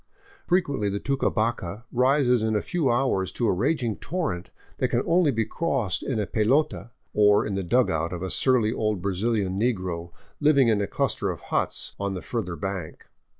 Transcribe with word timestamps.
Frequently 0.47 0.89
the 0.89 0.99
Tucabaca 0.99 1.83
rises 1.91 2.41
in 2.41 2.55
a 2.55 2.63
few 2.63 2.89
hours 2.89 3.31
to 3.33 3.47
a 3.47 3.51
raging 3.53 3.97
torrent 3.97 4.49
that 4.79 4.87
can 4.87 5.03
only 5.05 5.29
be 5.29 5.45
crossed 5.45 6.01
in 6.01 6.19
a 6.19 6.25
pelota, 6.25 6.89
or 7.13 7.45
in 7.45 7.53
the 7.53 7.61
dugout 7.61 8.11
of 8.11 8.23
a 8.23 8.31
surly 8.31 8.73
old 8.73 8.99
Brazilian 8.99 9.59
negro 9.59 10.09
living 10.39 10.69
in 10.69 10.81
a 10.81 10.87
cluster 10.87 11.29
of 11.29 11.39
huts 11.41 11.93
on 11.99 12.15
the 12.15 12.23
further 12.23 12.55
bank. 12.55 13.05